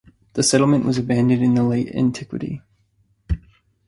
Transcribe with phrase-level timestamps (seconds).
[0.33, 2.63] The settlement was abandoned in the Late antiquity.